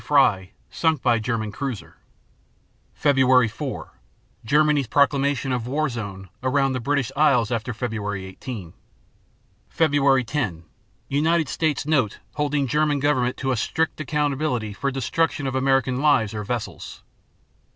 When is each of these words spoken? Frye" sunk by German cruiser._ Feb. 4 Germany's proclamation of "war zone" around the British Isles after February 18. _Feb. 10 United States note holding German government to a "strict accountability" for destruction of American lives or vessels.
Frye" 0.03 0.49
sunk 0.71 1.03
by 1.03 1.19
German 1.19 1.51
cruiser._ 1.51 1.93
Feb. 2.99 3.51
4 3.51 3.91
Germany's 4.43 4.87
proclamation 4.87 5.51
of 5.51 5.67
"war 5.67 5.89
zone" 5.89 6.27
around 6.41 6.73
the 6.73 6.79
British 6.79 7.11
Isles 7.15 7.51
after 7.51 7.71
February 7.71 8.25
18. 8.25 8.73
_Feb. 9.71 10.25
10 10.25 10.63
United 11.07 11.47
States 11.49 11.85
note 11.85 12.17
holding 12.33 12.65
German 12.65 12.97
government 12.99 13.37
to 13.37 13.51
a 13.51 13.55
"strict 13.55 14.01
accountability" 14.01 14.73
for 14.73 14.89
destruction 14.89 15.45
of 15.45 15.53
American 15.53 16.01
lives 16.01 16.33
or 16.33 16.43
vessels. 16.43 17.03